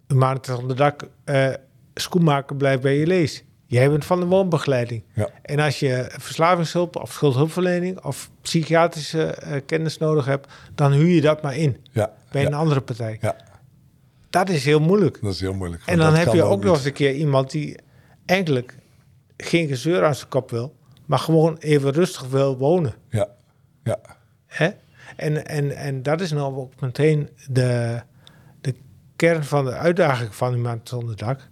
[0.09, 1.09] Humanitas onder dak,
[1.95, 3.45] schoenmaker blijft bij je lees.
[3.73, 5.03] Jij bent van de woonbegeleiding.
[5.15, 5.29] Ja.
[5.43, 11.21] En als je verslavingshulp of schuldhulpverlening of psychiatrische uh, kennis nodig hebt, dan huur je
[11.21, 12.13] dat maar in ja.
[12.31, 13.19] bij een andere partij.
[13.21, 13.37] Ja.
[14.31, 15.19] Dat is heel moeilijk.
[15.23, 15.83] Dat is heel moeilijk.
[15.87, 17.79] En dan heb je ook, nog eens een keer iemand die
[18.27, 18.79] eigenlijk
[19.37, 22.95] geen gezeur aan zijn kop wil, maar gewoon even rustig wil wonen.
[23.09, 23.29] Ja,
[23.85, 23.99] ja.
[24.47, 24.71] Hè?
[25.17, 28.01] En, en, en dat is nou ook meteen de,
[28.61, 28.75] de
[29.17, 31.51] kern van de uitdaging van iemand zonder dak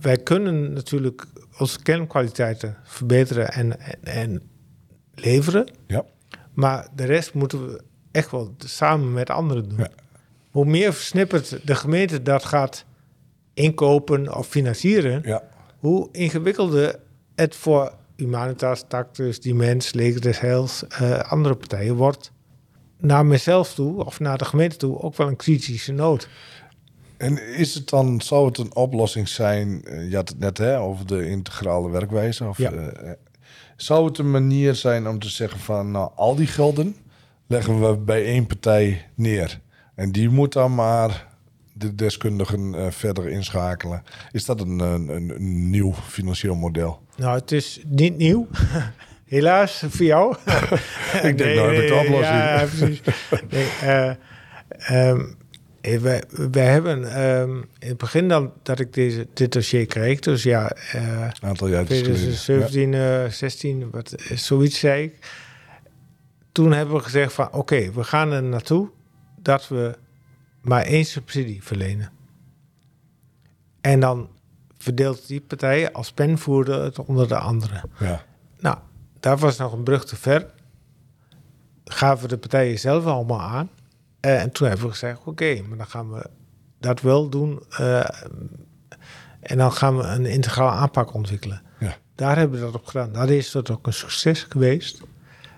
[0.00, 1.24] wij, kunnen natuurlijk
[1.58, 4.42] onze kernkwaliteiten verbeteren en, en,
[5.14, 5.68] leveren.
[5.86, 6.04] Ja.
[6.54, 9.78] Maar de rest moeten we echt wel samen met anderen doen.
[9.78, 9.90] Ja.
[10.50, 12.84] Hoe meer versnipperd de gemeente dat gaat
[13.54, 15.42] inkopen of financieren, ja.
[15.78, 16.98] hoe ingewikkelder
[17.34, 22.32] het voor Humanitas, Tactus, Dimens, Leger des Heils, uh, andere partijen wordt
[22.98, 26.28] naar mezelf toe of naar de gemeente toe ook wel een kritische nood.
[27.16, 30.78] En is het dan, zou het een oplossing zijn, eh, je had het net hè,
[30.80, 32.72] over de integrale werkwijze, of, Ja.
[32.72, 33.10] eh,
[33.76, 36.96] zou het een manier zijn om te zeggen van, nou, al die gelden
[37.46, 39.60] leggen we bij één partij neer.
[39.94, 41.26] En die moet dan maar
[41.72, 44.02] de deskundigen eh, verder inschakelen.
[44.32, 47.00] Is dat een, een, nieuw financieel model?
[47.16, 48.46] Nou, het is niet nieuw.
[49.26, 50.36] Helaas voor jou.
[51.22, 52.36] Ik denk, nou heb ik de oplossing.
[52.36, 53.00] Ja, precies.
[53.50, 54.16] Nee, eh, ehm,
[54.78, 55.24] eh,
[55.94, 60.42] wij, wij hebben ehm, in het begin dan dat ik deze, dit dossier kreeg, dus
[60.42, 62.04] ja, eh Een aantal jaar geleden.
[62.04, 65.34] 2017, eh 16, wat, eh, zoiets zei ik.
[66.52, 68.88] Toen hebben we gezegd van oké, we gaan er naartoe
[69.42, 69.94] dat we
[70.60, 72.10] maar één subsidie verlenen.
[73.80, 74.28] En dan
[74.78, 77.82] verdeelt die partij als penvoerder het onder de andere.
[77.98, 78.24] Ja.
[78.58, 78.76] Nou,
[79.20, 80.46] daar was nog een brug te ver.
[81.84, 83.70] Gaven de partijen zelf allemaal aan.
[84.26, 86.26] Eh, en toen hebben we gezegd, oké, maar dan gaan we
[86.78, 87.62] dat wel doen.
[87.70, 88.08] eh,
[89.40, 91.62] en dan gaan we een integrale aanpak ontwikkelen.
[91.78, 91.96] Ja.
[92.14, 93.12] Daar hebben we dat op gedaan.
[93.12, 95.02] Dat is dat ook een succes geweest.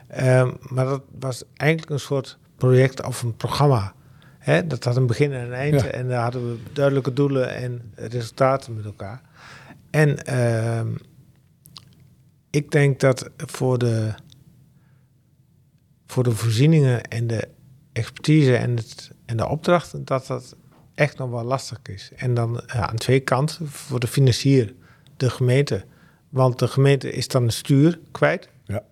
[0.09, 3.94] Ehm, maar dat was eigenlijk een soort project of een programma.
[4.38, 4.66] Hè?
[4.66, 5.81] Dat had een begin en een eind.
[5.81, 5.87] Ja.
[5.87, 9.20] En daar hadden we duidelijke doelen en resultaten met elkaar.
[9.90, 10.88] En ehm,
[12.50, 14.14] ik denk dat voor de,
[16.07, 17.48] voor de voorzieningen en de
[17.98, 20.56] expertise en, het, en de opdrachten, dat dat
[20.94, 22.11] echt nog wel lastig is.
[22.16, 24.74] En dan eh, aan twee kanten, voor de financier,
[25.16, 25.84] de gemeente.
[26.28, 28.48] Want de gemeente is dan het stuur kwijt.
[28.66, 28.82] ja.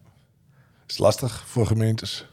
[0.87, 2.27] Is lastig voor gemeentes.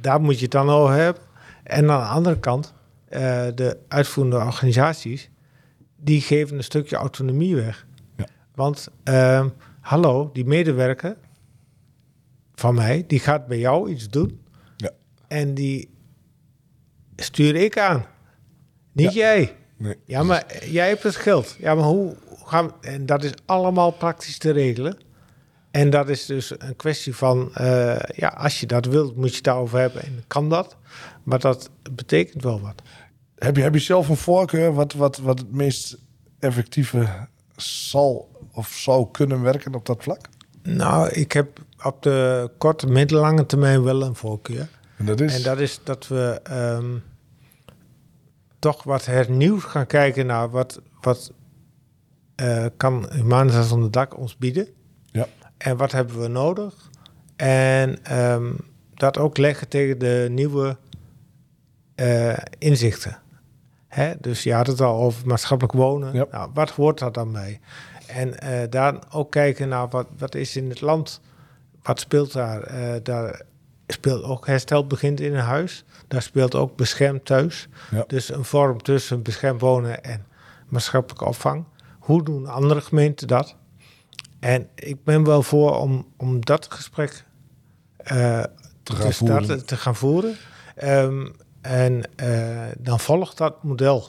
[0.00, 1.22] Daar moet je het dan over hebben.
[1.62, 2.72] En aan de andere kant,
[3.08, 3.20] eh,
[3.54, 5.30] de uitvoerende organisaties,
[5.96, 7.86] die geven een stukje autonomie weg.
[8.16, 8.26] Ja.
[8.54, 9.48] Want, ehm,
[9.80, 11.16] hallo, die medewerker
[12.54, 14.40] van mij, die gaat bij jou iets doen.
[14.76, 14.90] Ja.
[15.28, 15.88] En die
[17.22, 18.04] stuur ik aan.
[18.92, 19.56] Niet jij.
[19.76, 19.96] Nee.
[20.04, 21.56] Ja, maar jij hebt het geld.
[21.58, 22.88] Ja, maar hoe gaan we...
[22.88, 24.98] En dat is allemaal praktisch te regelen.
[25.70, 27.54] En dat is dus een kwestie van...
[27.54, 30.02] eh, ja, als je dat wilt, moet je het daarover hebben.
[30.02, 30.76] En kan dat.
[31.22, 32.82] Maar dat betekent wel wat.
[33.34, 35.96] Heb je, heb je zelf een voorkeur wat, wat, wat het meest
[36.38, 37.08] effectieve
[37.56, 40.20] zal of zou kunnen werken op dat vlak?
[40.62, 44.68] Nou, ik heb op de korte, middellange termijn wel een voorkeur.
[44.96, 46.96] En dat is, En dat is dat we ehm,
[48.60, 51.32] toch wat hernieuwd gaan kijken naar wat, wat
[52.34, 54.68] eh, kan Humanitas onder dak ons bieden.
[55.04, 55.26] Ja.
[55.56, 56.90] En wat hebben we nodig?
[57.36, 58.52] En ehm,
[58.94, 60.76] dat ook leggen tegen de nieuwe
[61.94, 63.18] eh, inzichten.
[63.88, 64.12] Hè?
[64.20, 66.14] Dus je had het al over maatschappelijk wonen.
[66.14, 66.26] Ja.
[66.30, 67.60] Nou, wat hoort dat dan bij?
[68.06, 71.20] En eh, daar ook kijken naar wat, wat is in het land,
[71.82, 72.70] wat speelt daar?
[73.02, 73.42] Daar
[73.86, 75.84] speelt ook herstel begint in een huis.
[76.10, 77.68] Daar speelt ook beschermd thuis.
[77.90, 78.04] Ja.
[78.06, 80.26] Dus een vorm tussen beschermd wonen en
[80.68, 81.64] maatschappelijke opvang.
[81.98, 83.56] Hoe doen andere gemeenten dat?
[84.40, 87.24] En ik ben wel voor om, om dat gesprek
[87.96, 88.42] eh,
[88.82, 89.66] Te gaan te, starten, voeren.
[89.66, 90.36] te gaan voeren.
[90.74, 91.26] Ehm,
[91.60, 94.08] en eh, dan volgt dat model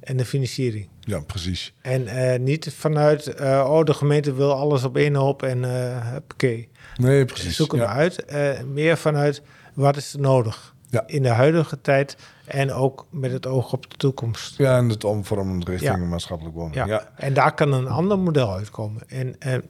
[0.00, 0.88] en de financiering.
[1.00, 1.74] ja, precies.
[1.82, 6.10] En eh, niet vanuit, eh, oh, de gemeente wil alles op één hoop en uh,
[6.12, 6.68] huppakee.
[6.96, 7.56] Nee, precies.
[7.56, 7.78] Zoek ja.
[7.78, 8.24] maar uit.
[8.66, 9.42] Meer vanuit,
[9.74, 11.02] wat is er nodig Ja.
[11.06, 14.56] in de huidige tijd en ook met het oog op de toekomst.
[14.56, 16.04] Ja, en het omvormen richting Ja.
[16.04, 16.74] maatschappelijk wonen.
[16.74, 16.86] Ja.
[16.86, 17.08] Ja.
[17.16, 19.08] En daar kan een ander model uitkomen.
[19.08, 19.62] En, en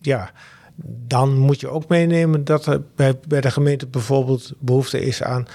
[0.00, 0.30] ja,
[1.06, 5.46] dan moet je ook meenemen dat er bij, bij de gemeente bijvoorbeeld behoefte is aan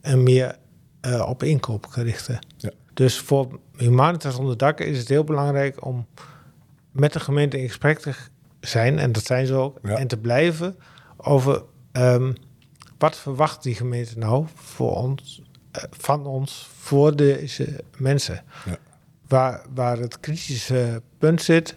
[0.00, 0.56] een meer
[1.00, 2.38] eh, op inkoop gerichte.
[2.56, 2.70] Ja.
[2.94, 6.06] Dus voor Humanitas onder dak is het heel belangrijk om
[6.90, 8.14] met de gemeente in gesprek te
[8.60, 9.96] zijn, en dat zijn ze ook, Ja.
[9.96, 10.76] en te blijven
[11.16, 11.62] over
[11.92, 12.32] ehm,
[12.98, 18.42] wat verwacht die gemeente nou voor ons, eh, van ons, voor deze mensen.
[18.64, 18.76] Ja.
[19.28, 21.76] Waar, waar het kritische punt zit,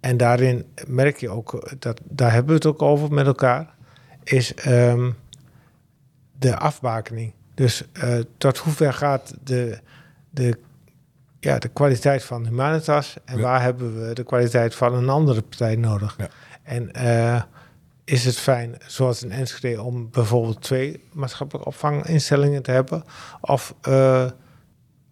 [0.00, 3.74] en daarin merk je ook, dat, daar hebben we het ook over met elkaar,
[4.24, 5.10] is ehm,
[6.38, 7.32] de afbakening.
[7.54, 9.78] Dus eh, tot hoever gaat de,
[10.30, 10.58] de,
[11.40, 13.42] ja, de kwaliteit van Humanitas en Ja.
[13.42, 16.14] waar hebben we de kwaliteit van een andere partij nodig?
[16.18, 16.28] Ja.
[16.62, 17.42] En eh,
[18.08, 23.04] is het fijn, zoals in Enschede, om bijvoorbeeld twee maatschappelijke opvanginstellingen te hebben?
[23.40, 24.30] Of eh,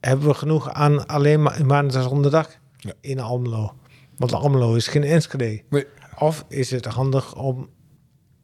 [0.00, 2.92] hebben we genoeg aan alleen maar Humanitas onder dak Ja.
[3.00, 3.74] in Almelo?
[4.16, 5.62] Want Almelo is geen Enschede.
[5.70, 5.86] Nee.
[6.18, 7.68] Of is het handig om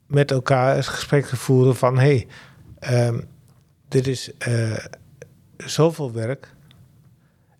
[0.07, 1.99] met elkaar het gesprek te voeren van...
[1.99, 2.27] hé, hey,
[2.79, 3.21] ehm,
[3.88, 4.77] dit is eh,
[5.57, 6.55] zoveel werk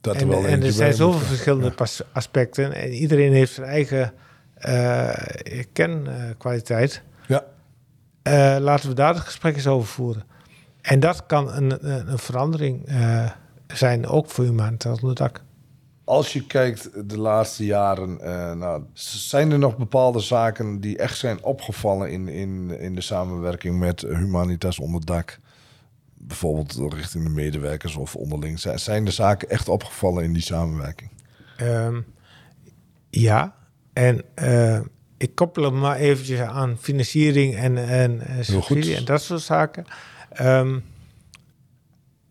[0.01, 2.05] Dat er en, wel en er zijn zoveel verschillende Ja.
[2.13, 2.73] aspecten...
[2.73, 4.13] en iedereen heeft zijn eigen
[4.63, 7.03] eh kenkwaliteit.
[7.27, 7.45] Ja.
[8.23, 10.25] Eh, laten we daar het gesprek eens over voeren.
[10.81, 13.31] En dat kan een, een, een verandering eh,
[13.67, 15.43] zijn ook voor Humanitas onder dak.
[16.05, 21.19] Als je kijkt de laatste jaren, uh, nou, zijn er nog bepaalde zaken die echt
[21.19, 25.39] zijn opgevallen in, in, in de samenwerking met Humanitas onder dak?
[26.15, 28.61] Bijvoorbeeld richting de medewerkers of onderling.
[28.75, 31.11] Zijn de zaken echt opgevallen in die samenwerking?
[31.61, 32.05] Um,
[33.11, 33.55] ja,
[33.93, 34.81] en uh,
[35.17, 39.85] ik koppel hem maar eventjes aan financiering en, en, en subsidie en dat soort zaken.
[40.41, 40.85] Um,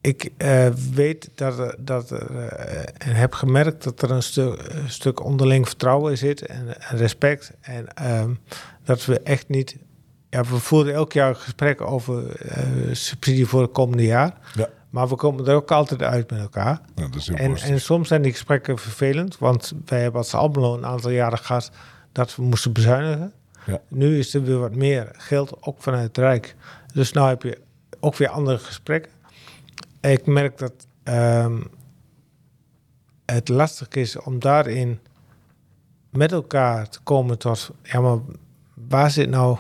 [0.02, 2.19] ik uh, weet dat, dat uh,
[2.97, 7.52] en heb gemerkt dat er een, stu een stuk onderling vertrouwen zit en, en respect.
[7.62, 8.39] En um,
[8.84, 9.78] dat we echt niet.
[10.30, 14.38] Ja, we voeren elk jaar gesprekken over uh, subsidie voor het komende jaar.
[14.54, 14.69] Ja.
[14.91, 16.82] Maar we komen er ook altijd uit met elkaar.
[16.95, 21.12] Ja, en, en, soms zijn die gesprekken vervelend, want wij hebben als Almelo een aantal
[21.12, 21.71] jaren gehad
[22.12, 23.34] dat we moesten bezuinigen.
[23.65, 23.82] Ja.
[23.88, 26.56] Nu is er weer wat meer geld, ook vanuit het Rijk.
[26.93, 27.62] Dus nu heb je
[27.99, 29.12] ook weer andere gesprekken
[30.10, 30.73] ik merk dat
[31.04, 31.63] um,
[33.25, 34.99] het lastig is om daarin
[36.10, 38.17] met elkaar te komen tot, ja, maar
[38.73, 39.58] waar zit nou,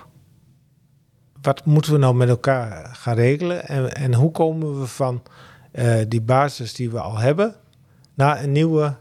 [1.41, 5.23] wat moeten we nou met elkaar gaan regelen en, en hoe komen we van
[5.73, 7.55] uh, die basis die we al hebben
[8.13, 8.95] naar een nieuwe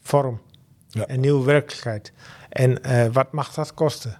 [0.00, 0.40] vorm,
[0.88, 1.04] ja.
[1.08, 2.12] een nieuwe werkelijkheid.
[2.48, 4.18] En uh, wat mag dat kosten?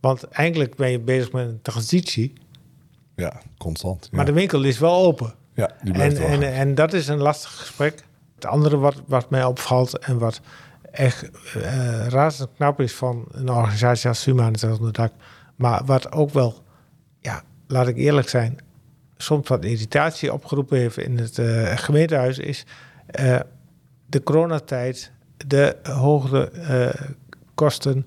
[0.00, 2.32] Want eigenlijk ben je bezig met een transitie.
[3.14, 4.08] Ja, constant.
[4.10, 4.16] Ja.
[4.16, 5.34] Maar de winkel is wel open.
[5.54, 8.04] Ja, die en, en, en, dat is een lastig gesprek.
[8.34, 10.40] Het andere wat, wat mij opvalt en wat
[10.90, 15.12] echt uh, razend knap is van een organisatie als Humanitas onder dak,
[15.58, 16.62] maar wat ook wel,
[17.20, 18.58] ja, laat ik eerlijk zijn,
[19.16, 22.66] soms wat irritatie opgeroepen heeft in het uh, gemeentehuis, is
[23.20, 23.40] uh,
[24.06, 25.12] de coronatijd,
[25.46, 26.92] de hogere
[27.54, 28.04] kosten,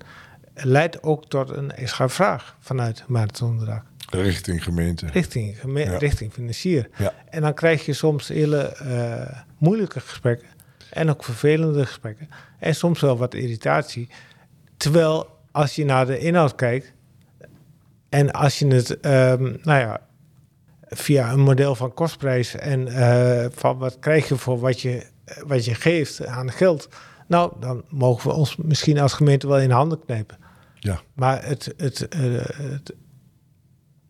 [0.54, 3.84] leidt ook tot een extra vraag vanuit dak.
[4.10, 5.06] Richting gemeente.
[5.06, 6.88] Richting, geme richting financier.
[6.98, 7.14] Ja.
[7.30, 8.76] En dan krijg je soms hele
[9.58, 10.48] moeilijke gesprekken.
[10.90, 12.28] En ook vervelende gesprekken.
[12.58, 14.08] En soms wel wat irritatie.
[14.76, 16.92] Terwijl als je naar de inhoud kijkt.
[18.12, 20.00] En als je het, um, nou ja,
[20.88, 25.06] via een model van kostprijs en uh, van wat krijg je voor wat je,
[25.46, 26.88] wat je geeft aan geld.
[27.26, 30.38] Nou, dan mogen we ons misschien als gemeente wel in handen knijpen.
[30.78, 31.00] Ja.
[31.14, 32.94] Maar het, het, uh, het,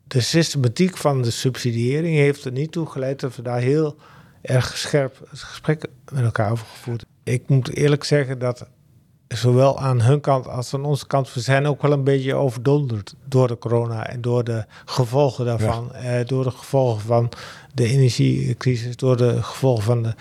[0.06, 3.96] de systematiek van de subsidiëring heeft er niet toe geleid dat we daar heel
[4.40, 8.68] erg scherp het gesprek met elkaar over gevoerd Ik moet eerlijk zeggen dat
[9.32, 13.14] zowel aan hun kant als aan onze kant, we zijn ook wel een beetje overdonderd
[13.24, 15.94] door de corona en door de gevolgen daarvan.
[15.94, 17.28] Eh, door de gevolgen van
[17.74, 20.14] de energiecrisis, door de gevolgen van de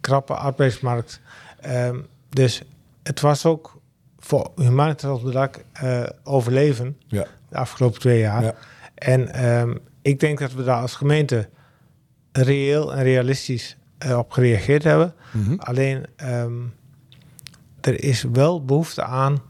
[0.00, 1.20] krappe arbeidsmarkt.
[1.66, 2.62] Um, dus
[3.02, 3.80] het was ook
[4.18, 7.26] voor de dak uh, overleven ja.
[7.48, 8.42] de afgelopen twee jaar.
[8.42, 8.54] Ja.
[8.94, 11.48] En um, ik denk dat we daar als gemeente
[12.32, 15.14] reëel en realistisch uh, op gereageerd hebben.
[15.32, 15.58] Mm -hmm.
[15.58, 16.74] Alleen um,
[17.86, 19.42] er is wel behoefte aan,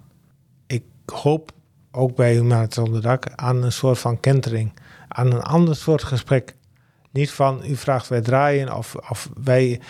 [0.66, 1.52] ik hoop
[1.90, 4.72] ook bij Humanitas onder dak, aan een soort van kentering.
[5.08, 6.54] Aan een ander soort gesprek.
[7.10, 9.80] Niet van u vraagt wij draaien of, of wij,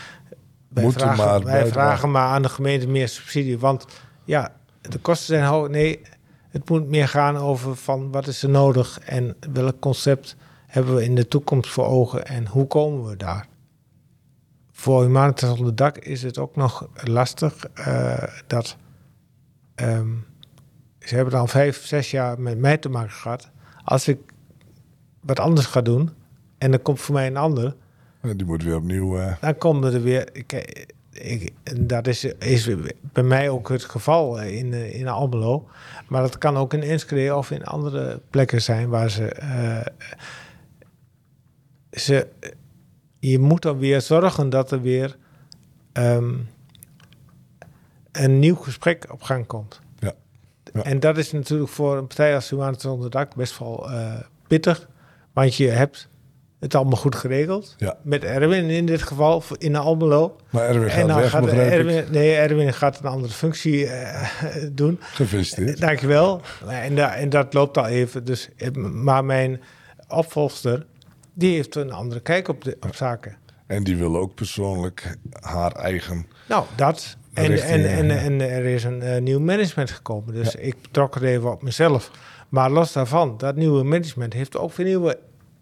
[0.68, 3.58] wij, vragen, maar, wij vragen maar aan de gemeente meer subsidie.
[3.58, 3.86] Want
[4.24, 5.68] ja, de kosten zijn hoog.
[5.68, 6.00] Nee,
[6.48, 11.04] het moet meer gaan over van wat is er nodig en welk concept hebben we
[11.04, 13.46] in de toekomst voor ogen en hoe komen we daar.
[14.86, 18.76] Voor Humanitas onder dak is het ook nog lastig uh, dat
[19.76, 20.26] um,
[20.98, 23.50] ze hebben dan vijf, zes jaar met mij te maken gehad.
[23.84, 24.18] Als ik
[25.20, 26.10] wat anders ga doen
[26.58, 27.74] en er komt voor mij een ander.
[28.20, 29.18] Die moet weer opnieuw.
[29.18, 29.36] Uh...
[29.40, 30.28] Dan komen er weer.
[30.32, 30.52] Ik,
[31.10, 32.70] ik, dat is, is
[33.00, 35.68] bij mij ook het geval in, in Almelo.
[36.08, 39.36] Maar dat kan ook in Enschede of in andere plekken zijn waar ze...
[39.42, 39.86] Uh,
[41.90, 42.28] ze
[43.30, 45.16] je moet dan weer zorgen dat er weer
[45.92, 46.48] um,
[48.12, 49.80] een nieuw gesprek op gang komt.
[49.98, 50.12] Ja.
[50.72, 50.82] ja.
[50.82, 54.14] En dat is natuurlijk voor een partij als Humanitas onder dak best wel uh,
[54.46, 54.88] pittig.
[55.32, 56.08] Want je hebt
[56.60, 57.74] het allemaal goed geregeld.
[57.78, 57.96] Ja.
[58.02, 60.36] Met Erwin in dit geval, in Almelo.
[60.50, 64.28] Maar Erwin gaat en dan weg, gaat Erwin, Nee, Erwin gaat een andere functie uh,
[64.72, 64.98] doen.
[65.00, 65.80] Gefeliciteerd.
[65.80, 66.40] Dankjewel.
[66.68, 68.24] En, da en dat loopt al even.
[68.24, 69.60] Dus, eh, maar mijn
[70.08, 70.86] opvolgster,
[71.36, 73.36] die heeft een andere kijk op, de, op zaken.
[73.66, 76.26] En die wil ook persoonlijk haar eigen...
[76.48, 77.16] Nou, dat.
[77.32, 80.34] En, en, en, en, er is een uh, nieuw management gekomen.
[80.34, 80.58] Dus ja.
[80.58, 82.10] ik trok het even op mezelf.
[82.48, 85.18] Maar los daarvan, dat nieuwe management heeft ook weer nieuwe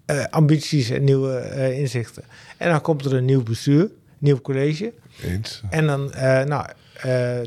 [0.07, 2.25] uh, ambities en nieuwe uh, inzichten.
[2.57, 4.93] En dan komt er een nieuw bestuur, nieuw college.
[5.23, 5.63] Eens.
[5.71, 6.13] En dan,
[6.49, 6.67] nou,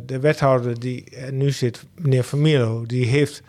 [0.06, 3.42] de wethouder die nu zit, meneer Familo, die heeft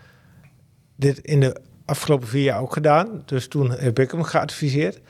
[0.97, 3.23] dit in de afgelopen vier jaar ook gedaan.
[3.25, 5.01] Dus toen heb ik hem geadviseerd.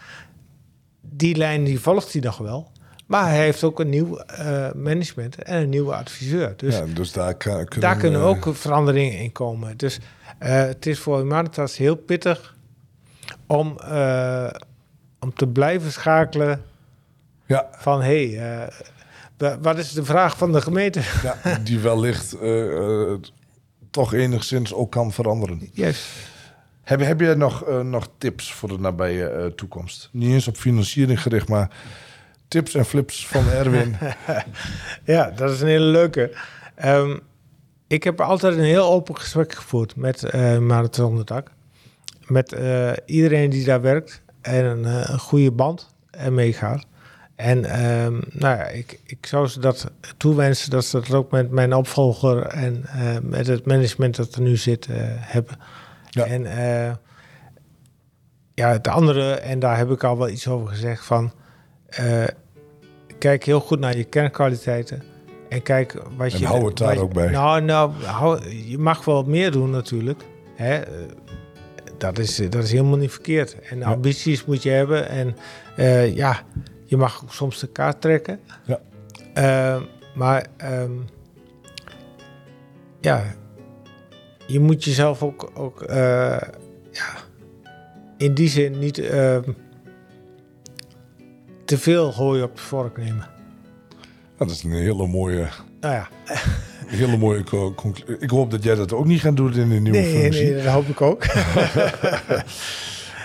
[1.00, 2.70] Die lijn die volgt hij nog wel.
[3.06, 6.54] Maar hij heeft ook een nieuw eh, management en een nieuwe adviseur.
[6.56, 9.76] Dus ja, dus daar, kan, kunnen, daar kunnen ook veranderingen in komen.
[9.76, 9.98] Dus
[10.38, 12.56] eh, het is voor Humanitas heel pittig
[13.46, 14.50] om, eh,
[15.20, 16.62] om te blijven schakelen
[17.46, 18.02] Ja, van...
[18.02, 18.70] hé, hey,
[19.38, 21.00] wa- wat is de vraag van de gemeente?
[21.22, 22.36] ja, die wellicht
[23.90, 25.68] toch enigszins ook kan veranderen.
[25.72, 26.06] Yes.
[26.88, 30.08] Heb, heb jij nog, eh, nog tips voor de nabije eh, toekomst?
[30.12, 31.70] Niet eens op financiering gericht, maar
[32.48, 33.96] tips en flips van Erwin.
[35.04, 36.36] Ja, dat is een hele leuke.
[36.74, 37.18] Ehm,
[37.86, 41.50] ik heb altijd een heel open gesprek gevoerd met uh, Marathon Onderdak.
[42.26, 42.56] Met
[43.06, 46.84] iedereen die daar werkt en een, een goede band en meegaat.
[47.36, 51.50] En ehm, nou ja, ik, ik zou ze dat toewensen dat ze dat ook met
[51.50, 52.84] mijn opvolger en
[53.22, 55.58] met het management dat er nu zit hebben.
[56.18, 56.24] Ja.
[56.32, 56.92] En eh,
[58.54, 61.32] ja, het andere, en daar heb ik al wel iets over gezegd, van
[61.86, 62.24] eh,
[63.18, 65.02] kijk heel goed naar je kernkwaliteiten.
[65.48, 66.46] En kijk wat En je.
[66.46, 67.30] hou het daar je- ook bij.
[67.30, 70.22] Nou, nou hou, je mag wel meer doen natuurlijk.
[70.54, 70.80] Hè?
[71.98, 73.60] Dat, is, dat is helemaal niet verkeerd.
[73.60, 75.08] En ambities moet je hebben.
[75.08, 75.36] En
[75.76, 76.42] eh, ja,
[76.84, 78.40] je mag ook soms de kaart trekken.
[78.64, 79.80] Ja.
[80.14, 80.92] Maar ehm,
[83.00, 83.24] ja,
[84.48, 85.96] je moet jezelf ook, ook eh,
[86.92, 87.08] ja,
[88.16, 89.42] in die zin niet ehm,
[91.64, 93.26] te veel hooi op de vork nemen.
[94.36, 95.48] Dat is een hele mooie,
[95.80, 96.08] Nou ja,
[96.86, 98.18] hele mooie co- conclusie.
[98.18, 100.44] Ik hoop dat jij dat ook niet gaat doen in de nieuwe nee, functie.
[100.54, 101.24] nee, dat hoop ik ook.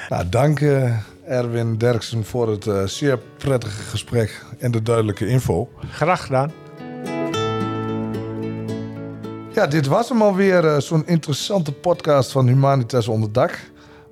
[0.09, 5.69] Nou, dank eh, Erwin Derksen voor het eh, zeer prettige gesprek en de duidelijke info.
[5.91, 6.51] Graag gedaan.
[9.53, 13.59] Ja, dit was hem alweer, eh, zo'n interessante podcast van Humanitas Onderdak.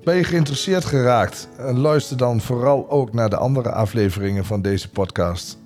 [0.04, 1.48] Ben je geïnteresseerd geraakt?
[1.58, 5.58] Eh, luister dan vooral ook naar de andere afleveringen van deze podcast.